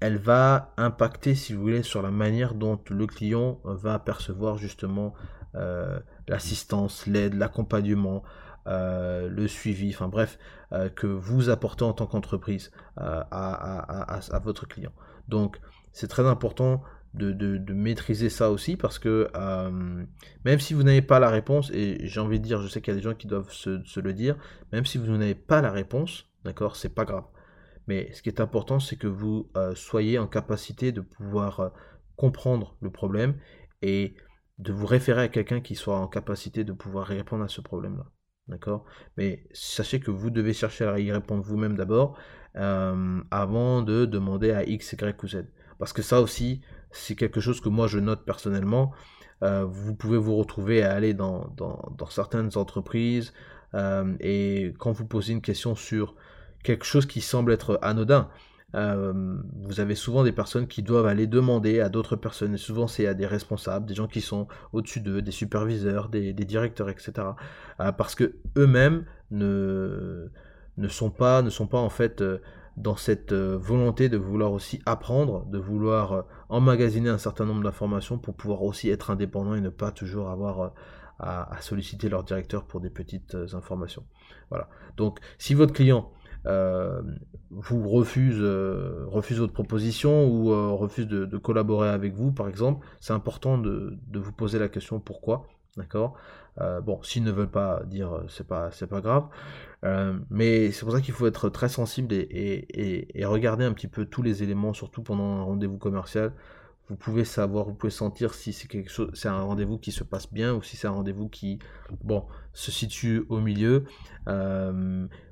elle 0.00 0.18
va 0.18 0.72
impacter, 0.76 1.34
si 1.34 1.54
vous 1.54 1.62
voulez, 1.62 1.82
sur 1.82 2.02
la 2.02 2.10
manière 2.10 2.54
dont 2.54 2.78
le 2.90 3.06
client 3.06 3.60
va 3.64 3.98
percevoir 3.98 4.58
justement 4.58 5.14
euh, 5.54 5.98
l'assistance, 6.28 7.06
l'aide, 7.06 7.34
l'accompagnement, 7.34 8.22
euh, 8.66 9.28
le 9.28 9.48
suivi, 9.48 9.90
enfin 9.94 10.08
bref, 10.08 10.38
euh, 10.72 10.88
que 10.90 11.06
vous 11.06 11.48
apportez 11.48 11.84
en 11.84 11.92
tant 11.92 12.06
qu'entreprise 12.06 12.72
à, 12.96 14.40
votre 14.42 14.66
client. 14.66 14.92
Donc 15.28 15.58
c'est 15.92 16.08
très 16.08 16.26
important 16.26 16.82
de, 17.14 17.72
maîtriser 17.72 18.28
ça 18.28 18.50
aussi 18.50 18.76
parce 18.76 18.98
que 18.98 19.28
même 20.44 20.60
si 20.60 20.74
vous 20.74 20.82
n'avez 20.82 21.00
pas 21.00 21.20
la 21.20 21.30
réponse, 21.30 21.70
et 21.72 22.06
j'ai 22.06 22.20
envie 22.20 22.38
de 22.38 22.44
dire, 22.44 22.60
je 22.60 22.68
sais 22.68 22.82
qu'il 22.82 22.92
y 22.92 22.96
a 22.96 22.98
des 22.98 23.04
gens 23.04 23.14
qui 23.14 23.28
doivent 23.28 23.50
se, 23.50 23.82
se 23.84 24.00
le 24.00 24.12
dire, 24.12 24.36
même 24.72 24.84
si 24.84 24.98
vous 24.98 25.06
n'avez 25.16 25.34
pas 25.34 25.62
la 25.62 25.70
réponse, 25.70 26.26
d'accord, 26.44 26.76
c'est 26.76 26.94
pas 26.94 27.06
grave. 27.06 27.24
Mais 27.86 28.12
ce 28.12 28.22
qui 28.22 28.28
est 28.28 28.40
important, 28.40 28.80
c'est 28.80 28.96
que 28.96 29.06
vous 29.06 29.50
euh, 29.56 29.74
soyez 29.74 30.18
en 30.18 30.26
capacité 30.26 30.92
de 30.92 31.00
pouvoir 31.00 31.60
euh, 31.60 31.68
comprendre 32.16 32.76
le 32.80 32.90
problème 32.90 33.36
et 33.82 34.16
de 34.58 34.72
vous 34.72 34.86
référer 34.86 35.22
à 35.22 35.28
quelqu'un 35.28 35.60
qui 35.60 35.74
soit 35.74 35.98
en 35.98 36.08
capacité 36.08 36.64
de 36.64 36.72
pouvoir 36.72 37.06
répondre 37.06 37.44
à 37.44 37.48
ce 37.48 37.60
problème-là. 37.60 38.06
D'accord? 38.48 38.84
Mais 39.16 39.46
sachez 39.52 40.00
que 40.00 40.10
vous 40.10 40.30
devez 40.30 40.52
chercher 40.52 40.86
à 40.86 40.98
y 40.98 41.12
répondre 41.12 41.42
vous-même 41.42 41.76
d'abord 41.76 42.16
euh, 42.56 43.20
avant 43.30 43.82
de 43.82 44.04
demander 44.04 44.52
à 44.52 44.64
X, 44.64 44.92
Y 44.92 45.22
ou 45.22 45.28
Z. 45.28 45.44
Parce 45.78 45.92
que 45.92 46.02
ça 46.02 46.20
aussi, 46.20 46.62
c'est 46.90 47.16
quelque 47.16 47.40
chose 47.40 47.60
que 47.60 47.68
moi 47.68 47.86
je 47.86 47.98
note 47.98 48.24
personnellement. 48.24 48.92
vous 49.42 49.94
pouvez 49.94 50.16
vous 50.16 50.36
retrouver 50.36 50.82
à 50.82 50.94
aller 50.94 51.12
dans, 51.12 51.48
dans, 51.56 52.06
certaines 52.08 52.56
entreprises 52.56 53.34
et 54.20 54.72
quand 54.78 54.92
vous 54.92 55.06
posez 55.06 55.34
une 55.34 55.42
question 55.42 55.74
sur 55.74 56.14
quelque 56.62 56.84
chose 56.84 57.06
qui 57.06 57.20
semble 57.20 57.52
être 57.52 57.78
anodin, 57.82 58.28
euh, 58.74 59.12
vous 59.62 59.80
avez 59.80 59.94
souvent 59.94 60.22
des 60.24 60.32
personnes 60.32 60.66
qui 60.66 60.82
doivent 60.82 61.06
aller 61.06 61.26
demander 61.26 61.80
à 61.80 61.88
d'autres 61.88 62.16
personnes, 62.16 62.54
et 62.54 62.58
souvent 62.58 62.86
c'est 62.86 63.06
à 63.06 63.14
des 63.14 63.26
responsables, 63.26 63.86
des 63.86 63.94
gens 63.94 64.08
qui 64.08 64.20
sont 64.20 64.48
au-dessus 64.72 65.00
d'eux, 65.00 65.22
des 65.22 65.30
superviseurs, 65.30 66.08
des, 66.08 66.32
directeurs, 66.32 66.90
etc. 66.90 67.12
Euh, 67.80 67.92
parce 67.92 68.14
que 68.14 68.34
eux-mêmes 68.56 69.04
ne, 69.30 70.28
ne, 70.76 70.88
sont 70.88 71.10
pas, 71.10 71.42
ne 71.42 71.50
sont 71.50 71.66
pas 71.66 71.78
en 71.78 71.88
fait 71.88 72.20
euh, 72.20 72.38
dans 72.76 72.96
cette 72.96 73.32
volonté 73.32 74.10
de 74.10 74.18
vouloir 74.18 74.52
aussi 74.52 74.82
apprendre, 74.84 75.46
de 75.46 75.58
vouloir 75.58 76.26
emmagasiner 76.50 77.08
un 77.08 77.16
certain 77.16 77.46
nombre 77.46 77.62
d'informations 77.62 78.18
pour 78.18 78.34
pouvoir 78.34 78.62
aussi 78.62 78.90
être 78.90 79.10
indépendant 79.10 79.54
et 79.54 79.62
ne 79.62 79.70
pas 79.70 79.92
toujours 79.92 80.28
avoir 80.28 80.74
à, 81.18 81.56
à 81.56 81.60
solliciter 81.62 82.10
leur 82.10 82.22
directeur 82.22 82.64
pour 82.64 82.82
des 82.82 82.90
petites 82.90 83.34
informations. 83.54 84.04
Voilà. 84.50 84.68
Donc 84.98 85.20
si 85.38 85.54
votre 85.54 85.72
client 85.72 86.12
euh, 86.46 87.02
vous 87.50 87.88
refuse, 87.88 88.38
euh, 88.40 89.04
refuse 89.06 89.38
votre 89.38 89.52
proposition 89.52 90.26
ou 90.28 90.52
euh, 90.52 90.70
refuse 90.70 91.06
de, 91.06 91.38
collaborer 91.38 91.88
avec 91.88 92.14
vous, 92.14 92.32
par 92.32 92.48
exemple, 92.48 92.86
c'est 93.00 93.12
important 93.12 93.58
de, 93.58 93.98
vous 94.14 94.32
poser 94.32 94.58
la 94.58 94.68
question 94.68 95.00
pourquoi. 95.00 95.48
D'accord? 95.76 96.16
Bon, 96.84 97.02
s'ils 97.02 97.22
ne 97.22 97.30
veulent 97.30 97.50
pas 97.50 97.82
dire, 97.84 98.22
c'est 98.28 98.46
pas, 98.46 98.70
c'est 98.70 98.86
pas 98.86 99.02
grave. 99.02 99.26
mais 100.30 100.70
c'est 100.70 100.86
pour 100.86 100.94
ça 100.94 101.02
qu'il 101.02 101.12
faut 101.12 101.26
être 101.26 101.50
très 101.50 101.68
sensible 101.68 102.14
et, 102.14 103.10
et, 103.14 103.24
regarder 103.26 103.64
un 103.66 103.72
petit 103.74 103.88
peu 103.88 104.06
tous 104.06 104.22
les 104.22 104.42
éléments, 104.42 104.72
surtout 104.72 105.02
pendant 105.02 105.36
un 105.36 105.42
rendez-vous 105.42 105.76
commercial 105.76 106.32
vous 106.88 106.96
pouvez 106.96 107.24
savoir, 107.24 107.64
vous 107.66 107.74
pouvez 107.74 107.90
sentir 107.90 108.32
si 108.32 108.52
c'est 108.52 108.68
quelque 108.68 108.90
chose, 108.90 109.10
c'est 109.12 109.28
un 109.28 109.42
rendez-vous 109.42 109.76
qui 109.76 109.90
se 109.90 110.04
passe 110.04 110.32
bien 110.32 110.54
ou 110.54 110.62
si 110.62 110.76
c'est 110.76 110.86
un 110.86 110.92
rendez-vous 110.92 111.28
qui, 111.28 111.58
bon, 112.04 112.24
se 112.52 112.70
situe 112.70 113.24
au 113.28 113.40
milieu 113.40 113.84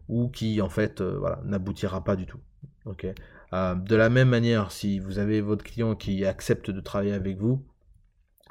ou 0.09 0.29
qui 0.29 0.61
en 0.61 0.69
fait, 0.69 1.01
euh, 1.01 1.17
voilà, 1.19 1.41
n'aboutira 1.45 2.03
pas 2.05 2.17
du 2.17 2.27
tout. 2.27 2.41
Euh, 3.53 3.75
de 3.75 3.97
la 3.97 4.09
même 4.11 4.29
manière, 4.29 4.71
si 4.71 4.99
vous 4.99 5.19
avez 5.19 5.41
votre 5.41 5.65
client 5.65 5.95
qui 5.95 6.25
accepte 6.25 6.71
de 6.71 6.81
travailler 6.81 7.15
avec 7.15 7.39
vous, 7.39 7.65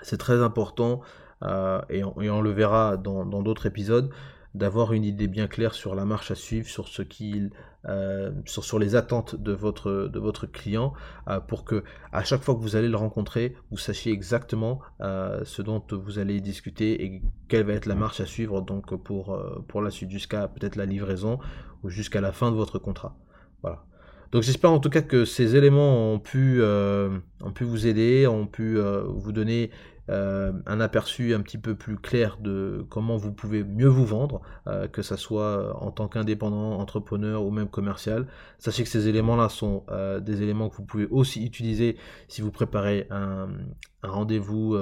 c'est 0.02 0.18
très 0.18 0.42
important 0.42 1.02
et 1.90 2.06
on, 2.06 2.42
le 2.42 2.52
verra 2.52 2.96
dans 2.96 3.26
d'autres 3.44 3.66
épisodes 3.66 4.10
d'avoir 4.56 4.94
une 4.94 5.04
idée 5.04 5.28
bien 5.28 5.48
claire 5.48 5.74
sur 5.74 5.96
la 5.96 6.06
marche 6.06 6.30
à 6.30 6.36
suivre, 6.36 6.68
sur 6.68 6.88
ce 6.88 7.02
qu'il, 7.02 7.52
euh, 7.88 8.32
sur, 8.46 8.78
les 8.78 8.96
attentes 8.96 9.36
de 9.36 9.52
votre, 9.52 10.10
de 10.12 10.20
votre 10.20 10.46
client, 10.46 10.94
euh, 11.28 11.40
pour 11.40 11.66
que 11.66 11.84
à 12.12 12.24
chaque 12.24 12.42
fois 12.42 12.54
que 12.54 12.60
vous 12.60 12.76
allez 12.76 12.88
le 12.88 12.98
rencontrer, 12.98 13.56
vous 13.72 13.78
sachiez 13.78 14.12
exactement 14.12 14.80
euh, 15.02 15.42
ce 15.44 15.62
dont 15.62 15.84
vous 15.92 16.20
allez 16.20 16.40
discuter 16.40 17.04
et 17.04 17.22
quelle 17.48 17.66
va 17.66 17.74
être 17.74 17.88
la 17.88 17.96
marche 17.96 18.20
à 18.20 18.26
suivre 18.26 18.62
donc 18.62 18.96
pour, 18.96 19.82
la 19.82 19.90
suite, 19.90 20.12
jusqu'à 20.12 20.48
peut-être 20.48 20.76
la 20.76 20.86
livraison 20.86 21.40
ou 21.84 21.90
jusqu'à 21.90 22.22
la 22.22 22.32
fin 22.32 22.52
de 22.52 22.56
votre 22.56 22.78
contrat. 22.78 23.18
Voilà. 23.64 23.84
Donc 24.32 24.44
j'espère 24.44 24.72
en 24.72 24.80
tout 24.80 24.90
cas 24.90 25.02
que 25.02 25.26
ces 25.26 25.56
éléments 25.56 26.14
ont 26.14 26.20
pu 26.20 26.62
vous 26.62 27.88
aider, 27.88 28.28
ont 28.28 28.48
pu 28.48 28.80
vous 28.80 29.32
donner 29.32 29.72
euh, 30.10 30.52
un 30.66 30.80
aperçu 30.82 31.34
un 31.34 31.42
petit 31.42 31.58
peu 31.58 31.76
plus 31.76 31.98
clair 31.98 32.38
de 32.38 32.86
comment 32.90 33.16
vous 33.16 33.32
pouvez 33.32 33.64
mieux 33.64 33.88
vous 33.88 34.06
vendre, 34.06 34.42
euh, 34.68 34.88
que 34.88 35.02
ce 35.02 35.16
soit 35.16 35.82
en 35.82 35.92
tant 35.92 36.08
qu'indépendant, 36.08 36.80
entrepreneur 36.80 37.44
ou 37.44 37.52
même 37.52 37.70
commercial. 37.70 38.28
Sachez 38.60 38.84
que 38.84 38.90
ces 38.90 39.08
éléments-là 39.08 39.50
sont 39.50 39.86
euh, 39.90 40.20
des 40.20 40.42
éléments 40.42 40.70
que 40.70 40.76
vous 40.76 40.86
pouvez 40.86 41.08
aussi 41.08 41.46
utiliser 41.46 41.98
si 42.28 42.42
vous 42.42 42.52
préparez 42.52 43.08
un, 43.12 43.50
rendez-vous 44.04 44.78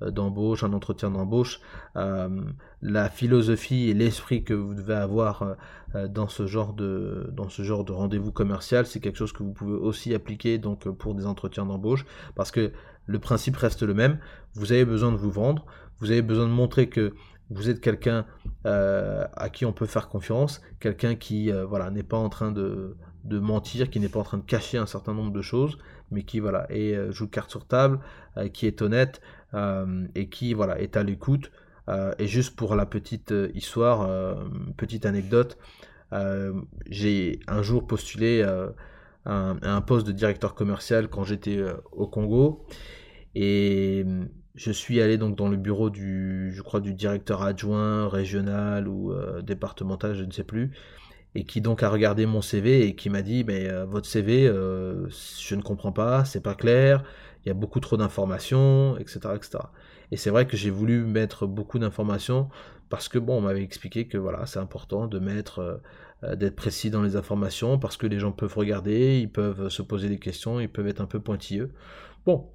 d'embauche, 0.00 0.64
un 0.64 0.72
entretien 0.72 1.10
d'embauche. 1.10 1.60
la 1.94 3.08
philosophie 3.10 3.90
et 3.90 3.94
l'esprit 3.94 4.44
que 4.44 4.54
vous 4.54 4.74
devez 4.74 4.94
avoir 4.94 5.56
dans 6.08 6.28
ce 6.28 6.46
genre 6.46 6.72
de 6.72 7.30
dans 7.32 7.48
ce 7.48 7.62
genre 7.62 7.84
de 7.84 7.92
rendez-vous 7.92 8.32
commercial, 8.32 8.86
c'est 8.86 9.00
quelque 9.00 9.18
chose 9.18 9.32
que 9.32 9.42
vous 9.42 9.52
pouvez 9.52 9.74
aussi 9.74 10.14
appliquer 10.14 10.58
donc 10.58 10.88
pour 10.88 11.14
des 11.14 11.26
entretiens 11.26 11.66
d'embauche, 11.66 12.06
parce 12.34 12.50
que 12.50 12.72
le 13.06 13.18
principe 13.18 13.56
reste 13.56 13.82
le 13.82 13.94
même. 13.94 14.18
Vous 14.54 14.72
avez 14.72 14.84
besoin 14.84 15.12
de 15.12 15.16
vous 15.16 15.30
vendre, 15.30 15.66
vous 16.00 16.10
avez 16.10 16.22
besoin 16.22 16.46
de 16.46 16.52
montrer 16.52 16.88
que 16.88 17.14
vous 17.50 17.68
êtes 17.68 17.80
quelqu'un 17.80 18.24
euh, 18.66 19.26
à 19.34 19.50
qui 19.50 19.64
on 19.64 19.72
peut 19.72 19.86
faire 19.86 20.08
confiance, 20.08 20.60
quelqu'un 20.80 21.14
qui 21.14 21.50
euh, 21.50 21.64
voilà 21.64 21.90
n'est 21.90 22.02
pas 22.02 22.16
en 22.16 22.28
train 22.28 22.50
de, 22.50 22.96
mentir, 23.24 23.90
qui 23.90 24.00
n'est 24.00 24.08
pas 24.08 24.20
en 24.20 24.24
train 24.24 24.38
de 24.38 24.44
cacher 24.44 24.78
un 24.78 24.86
certain 24.86 25.14
nombre 25.14 25.32
de 25.32 25.42
choses, 25.42 25.78
mais 26.12 26.22
qui 26.22 26.40
voilà 26.40 26.66
et 26.70 26.96
euh, 26.96 27.10
joue 27.10 27.28
carte 27.28 27.50
sur 27.50 27.66
table, 27.66 28.00
qui 28.52 28.66
est 28.66 28.80
honnête 28.80 29.20
et 30.14 30.28
qui 30.30 30.54
voilà 30.54 30.80
est 30.80 30.96
à 30.96 31.02
l'écoute. 31.02 31.50
et 32.18 32.26
juste 32.26 32.56
pour 32.56 32.74
la 32.74 32.86
petite 32.86 33.34
histoire, 33.52 34.08
petite 34.78 35.04
anecdote, 35.04 35.58
j'ai 36.88 37.40
un 37.46 37.60
jour 37.62 37.86
postulé 37.86 38.42
un, 39.24 39.56
un, 39.62 39.80
poste 39.80 40.06
de 40.06 40.12
directeur 40.12 40.54
commercial 40.54 41.08
quand 41.08 41.24
j'étais 41.24 41.56
euh, 41.56 41.74
au 41.92 42.06
Congo. 42.06 42.64
Et 43.34 44.04
je 44.54 44.70
suis 44.70 45.00
allé 45.00 45.16
donc 45.16 45.36
dans 45.36 45.48
le 45.48 45.56
bureau 45.56 45.90
du, 45.90 46.52
je 46.52 46.62
crois, 46.62 46.80
du 46.80 46.92
directeur 46.92 47.42
adjoint 47.42 48.08
régional 48.08 48.88
ou 48.88 49.12
euh, 49.12 49.40
départemental, 49.42 50.14
je 50.14 50.24
ne 50.24 50.30
sais 50.30 50.44
plus, 50.44 50.72
et 51.34 51.44
qui 51.44 51.60
donc 51.60 51.82
a 51.82 51.88
regardé 51.88 52.26
mon 52.26 52.42
CV 52.42 52.86
et 52.86 52.94
qui 52.94 53.10
m'a 53.10 53.22
dit, 53.22 53.44
mais 53.44 53.68
euh, 53.68 53.84
votre 53.84 54.06
CV, 54.06 54.46
je 54.46 55.54
ne 55.54 55.62
comprends 55.62 55.92
pas, 55.92 56.24
c'est 56.24 56.42
pas 56.42 56.54
clair, 56.54 57.04
il 57.44 57.48
y 57.48 57.50
a 57.50 57.54
beaucoup 57.54 57.80
trop 57.80 57.96
d'informations, 57.96 58.96
etc., 58.98 59.20
etc. 59.34 59.58
Et 60.10 60.16
c'est 60.16 60.30
vrai 60.30 60.46
que 60.46 60.56
j'ai 60.56 60.70
voulu 60.70 61.04
mettre 61.04 61.46
beaucoup 61.46 61.78
d'informations 61.78 62.48
parce 62.90 63.08
que 63.08 63.18
bon, 63.18 63.38
on 63.38 63.40
m'avait 63.40 63.62
expliqué 63.62 64.06
que 64.06 64.18
voilà, 64.18 64.44
c'est 64.44 64.58
important 64.58 65.06
de 65.06 65.18
mettre 65.18 65.80
euh, 66.24 66.36
d'être 66.36 66.54
précis 66.54 66.90
dans 66.90 67.02
les 67.02 67.16
informations 67.16 67.78
parce 67.78 67.96
que 67.96 68.06
les 68.06 68.18
gens 68.18 68.32
peuvent 68.32 68.54
regarder, 68.54 69.18
ils 69.18 69.30
peuvent 69.32 69.70
se 69.70 69.82
poser 69.82 70.08
des 70.08 70.18
questions, 70.18 70.60
ils 70.60 70.68
peuvent 70.68 70.86
être 70.86 71.00
un 71.00 71.06
peu 71.06 71.18
pointilleux. 71.18 71.72
Bon, 72.26 72.48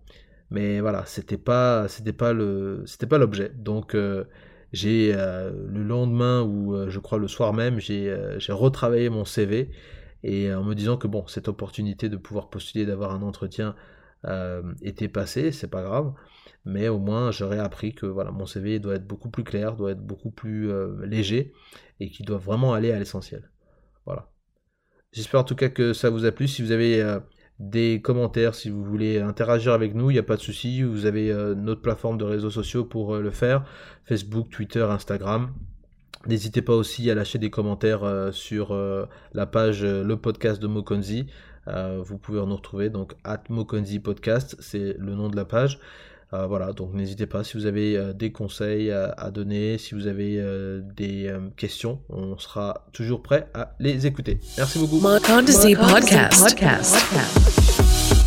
mais 0.51 0.79
voilà, 0.79 1.05
c'était 1.05 1.37
pas, 1.37 1.87
c'était 1.87 2.13
pas 2.13 2.33
le, 2.33 2.83
c'était 2.85 3.07
pas 3.07 3.17
l'objet. 3.17 3.51
Donc 3.55 3.95
euh, 3.95 4.25
j'ai 4.73 5.13
euh, 5.15 5.51
le 5.67 5.83
lendemain 5.83 6.41
ou 6.43 6.89
je 6.89 6.99
crois 6.99 7.17
le 7.17 7.27
soir 7.27 7.53
même, 7.53 7.79
j'ai, 7.79 8.15
j'ai 8.37 8.53
retravaillé 8.53 9.09
mon 9.09 9.25
CV 9.25 9.71
et 10.23 10.53
en 10.53 10.63
me 10.63 10.73
disant 10.73 10.97
que 10.97 11.07
bon, 11.07 11.25
cette 11.27 11.47
opportunité 11.47 12.09
de 12.09 12.17
pouvoir 12.17 12.49
postuler, 12.49 12.85
d'avoir 12.85 13.11
un 13.11 13.21
entretien 13.21 13.75
était 14.81 15.07
passée, 15.07 15.51
c'est 15.51 15.69
pas 15.69 15.83
grave 15.83 16.13
mais 16.65 16.89
au 16.89 16.99
moins 16.99 17.31
j'aurais 17.31 17.59
appris 17.59 17.93
que 17.93 18.05
voilà, 18.05 18.31
mon 18.31 18.45
CV 18.45 18.79
doit 18.79 18.95
être 18.95 19.07
beaucoup 19.07 19.29
plus 19.29 19.45
clair, 19.45 19.77
doit 19.77 19.91
être 19.91 20.05
beaucoup 20.05 20.31
plus 20.31 20.69
léger 21.05 21.53
et 21.99 22.09
qu'il 22.09 22.25
doit 22.25 22.39
vraiment 22.39 22.73
aller 22.73 22.91
à 22.91 22.99
l'essentiel. 22.99 23.49
Voilà. 24.05 24.29
J'espère 25.11 25.39
en 25.39 25.43
tout 25.43 25.55
cas 25.55 25.69
que 25.69 25.93
ça 25.93 26.09
vous 26.09 26.25
a 26.25 26.31
plu. 26.31 26.47
Si 26.47 26.61
vous 26.61 26.71
avez 26.71 27.01
euh, 27.01 27.19
des 27.59 28.01
commentaires, 28.01 28.53
si 28.53 28.69
vous 28.69 28.83
voulez 28.83 29.19
interagir 29.19 29.73
avec 29.73 29.95
nous, 29.95 30.11
il 30.11 30.13
n'y 30.13 30.19
a 30.19 30.23
pas 30.23 30.35
de 30.35 30.41
souci. 30.41 30.83
Vous 30.83 31.05
avez 31.05 31.31
euh, 31.31 31.55
notre 31.55 31.81
plateforme 31.81 32.17
de 32.17 32.23
réseaux 32.23 32.51
sociaux 32.51 32.85
pour 32.85 33.15
euh, 33.15 33.21
le 33.21 33.31
faire. 33.31 33.65
Facebook, 34.05 34.49
Twitter, 34.49 34.83
Instagram. 34.83 35.53
N'hésitez 36.27 36.61
pas 36.61 36.73
aussi 36.73 37.09
à 37.09 37.15
lâcher 37.15 37.39
des 37.39 37.49
commentaires 37.49 38.31
sur 38.33 38.77
la 39.33 39.45
page 39.45 39.85
Le 39.85 40.15
Podcast 40.15 40.61
de 40.61 40.67
Mokonzi. 40.67 41.27
vous 41.67 42.17
pouvez 42.17 42.39
nous 42.39 42.55
retrouver 42.55 42.89
donc 42.89 43.13
at 43.23 43.43
Mokonzi 43.49 43.99
Podcast, 43.99 44.57
c'est 44.59 44.97
le 44.97 45.15
nom 45.15 45.29
de 45.29 45.37
la 45.37 45.45
page. 45.45 45.79
Euh, 46.33 46.45
voilà, 46.45 46.73
donc 46.73 46.93
n'hésitez 46.93 47.25
pas 47.25 47.45
si 47.45 47.55
vous 47.55 47.65
avez 47.65 47.95
euh, 47.95 48.11
des 48.11 48.33
conseils 48.33 48.91
à, 48.91 49.31
donner, 49.31 49.77
si 49.77 49.95
vous 49.95 50.07
avez 50.07 50.35
euh, 50.37 50.81
des 50.95 51.33
questions, 51.55 52.01
on 52.09 52.37
sera 52.37 52.85
toujours 52.91 53.21
prêt 53.21 53.47
à 53.53 53.75
les 53.79 54.05
écouter. 54.05 54.39
Merci 54.57 54.79
beaucoup. 54.79 54.99
podcast. 54.99 56.43
podcast. 56.43 56.95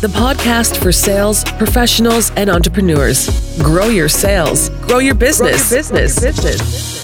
The 0.01 0.07
podcast 0.07 0.77
for 0.77 0.91
sales 0.91 1.43
professionals 1.59 2.31
and 2.35 2.49
entrepreneurs. 2.49 3.29
Grow 3.59 3.89
your 3.89 4.09
sales, 4.09 4.71
grow 4.87 4.99
your 4.99 5.15
business. 5.15 5.69
Grow 5.69 5.77
your 5.77 5.83
business. 5.83 6.19
Grow 6.19 6.27
your 6.27 6.33
business. 6.33 7.00